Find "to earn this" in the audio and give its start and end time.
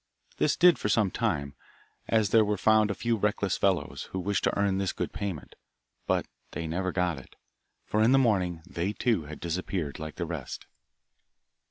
4.45-4.93